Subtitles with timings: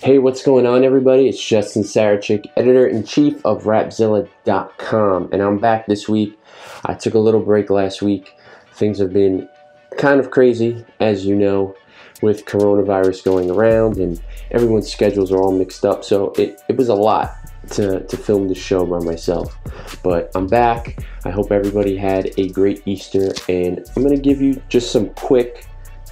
[0.00, 1.26] Hey, what's going on, everybody?
[1.26, 6.38] It's Justin Sarachik, editor in chief of Rapzilla.com, and I'm back this week.
[6.84, 8.36] I took a little break last week.
[8.74, 9.48] Things have been
[9.96, 11.74] kind of crazy, as you know,
[12.20, 16.90] with coronavirus going around, and everyone's schedules are all mixed up, so it, it was
[16.90, 17.34] a lot
[17.70, 19.58] to, to film the show by myself.
[20.02, 21.02] But I'm back.
[21.24, 25.08] I hope everybody had a great Easter, and I'm going to give you just some
[25.14, 25.66] quick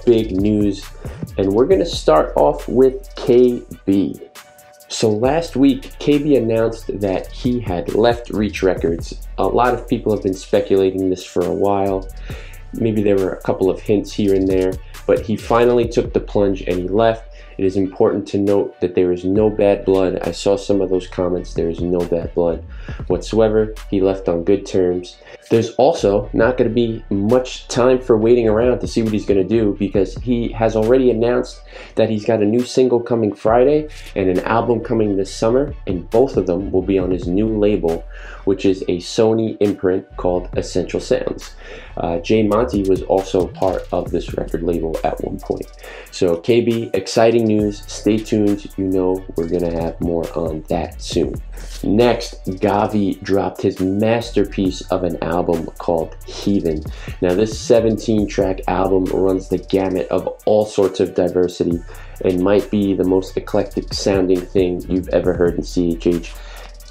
[0.05, 0.85] big news,
[1.37, 4.29] and we're to start off with KB.
[4.87, 9.27] So last week, KB announced that he had left Reach Records.
[9.37, 12.07] A lot of people have been speculating this for a while.
[12.73, 14.73] Maybe there were a couple of hints here and there,
[15.07, 17.34] but he finally took the plunge and he left.
[17.57, 20.19] It is important to note that there is no bad blood.
[20.21, 21.53] I saw some of those comments.
[21.53, 22.63] There is no bad blood
[23.07, 23.73] whatsoever.
[23.89, 25.17] He left on good terms.
[25.49, 29.25] There's also not going to be much time for waiting around to see what he's
[29.25, 31.61] going to do because he has already announced
[31.95, 36.09] that he's got a new single coming Friday and an album coming this summer, and
[36.09, 38.03] both of them will be on his new label,
[38.45, 41.55] which is a Sony imprint called Essential Sounds.
[41.97, 45.67] Uh, Jay Monty was also part of this record label at one point.
[46.11, 46.93] So, KB,
[47.25, 47.81] exciting news.
[47.87, 48.71] Stay tuned.
[48.77, 51.33] You know we're going to have more on that soon.
[51.83, 56.83] Next, Gavi dropped his masterpiece of an album called Heathen.
[57.21, 61.81] Now, this 17 track album runs the gamut of all sorts of diversity
[62.23, 66.31] and might be the most eclectic sounding thing you've ever heard in CHH.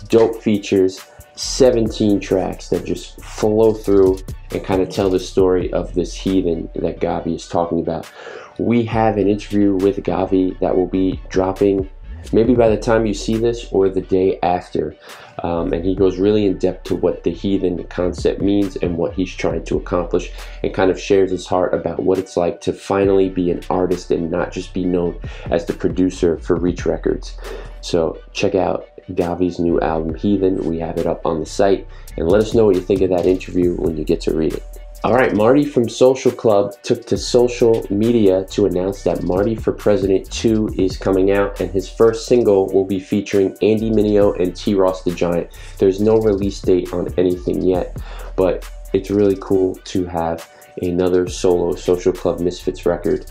[0.09, 1.01] Dope features,
[1.37, 4.19] 17 tracks that just flow through
[4.53, 8.11] and kind of tell the story of this heathen that Gavi is talking about.
[8.59, 11.91] We have an interview with Gavi that will be dropping
[12.33, 14.97] maybe by the time you see this or the day after.
[15.43, 19.15] Um, and he goes really in depth to what the heathen concept means and what
[19.15, 20.33] he's trying to accomplish
[20.63, 24.11] and kind of shares his heart about what it's like to finally be an artist
[24.11, 25.19] and not just be known
[25.51, 27.37] as the producer for Reach Records.
[27.81, 30.65] So check out Gavi's new album, Heathen.
[30.65, 31.87] We have it up on the site.
[32.17, 34.55] And let us know what you think of that interview when you get to read
[34.55, 34.63] it.
[35.05, 39.71] All right, Marty from Social Club took to social media to announce that Marty for
[39.71, 44.57] President 2 is coming out, and his first single will be featuring Andy Mineo and
[44.57, 44.75] T.
[44.75, 45.51] Ross the Giant.
[45.77, 47.99] There's no release date on anything yet,
[48.35, 50.49] but it's really cool to have
[50.81, 53.27] another solo Social Club Misfits record.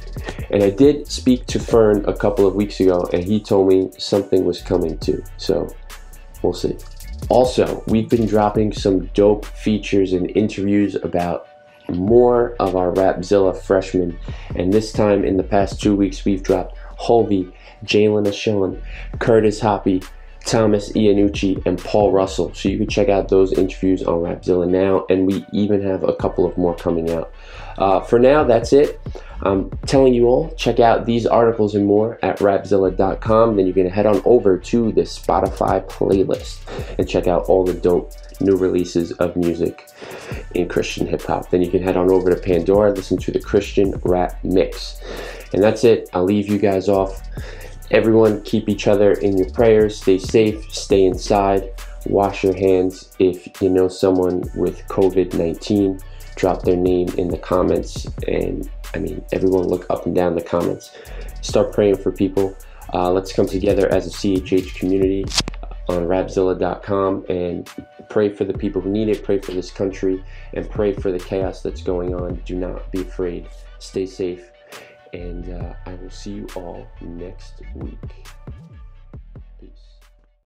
[0.51, 3.91] And I did speak to Fern a couple of weeks ago, and he told me
[3.97, 5.23] something was coming too.
[5.37, 5.73] So
[6.41, 6.77] we'll see.
[7.29, 11.47] Also, we've been dropping some dope features and interviews about
[11.89, 14.17] more of our Rapzilla freshmen.
[14.55, 17.51] And this time in the past two weeks, we've dropped Hulvey,
[17.85, 18.81] Jaylon Ashaun,
[19.17, 20.01] Kurtis Hoppie,
[20.45, 22.53] Thomas Iannucci, and Paul Russell.
[22.53, 26.13] So you can check out those interviews on Rapzilla now, and we even have a
[26.13, 27.33] couple of more coming out.
[27.77, 28.99] Uh, for now, that's it.
[29.41, 33.55] I'm telling you all, check out these articles and more at rapzilla.com.
[33.57, 36.59] Then you can head on over to the Spotify playlist
[36.97, 39.89] and check out all the dope new releases of music
[40.53, 41.49] in Christian hip hop.
[41.49, 45.01] Then you can head on over to Pandora, listen to the Christian rap mix.
[45.53, 46.09] And that's it.
[46.13, 47.21] I'll leave you guys off.
[47.93, 50.01] Everyone, keep each other in your prayers.
[50.01, 51.69] Stay safe, stay inside,
[52.07, 53.13] wash your hands.
[53.19, 55.99] If you know someone with COVID 19,
[56.35, 58.07] drop their name in the comments.
[58.27, 60.97] And I mean, everyone look up and down the comments.
[61.43, 62.57] Start praying for people.
[62.91, 65.23] Uh, let's come together as a CHH community
[65.87, 67.69] on rapzilla.com and
[68.09, 70.23] pray for the people who need it, pray for this country,
[70.55, 72.41] and pray for the chaos that's going on.
[72.43, 73.49] Do not be afraid.
[73.77, 74.49] Stay safe
[75.13, 78.27] and uh, I will see you all next week.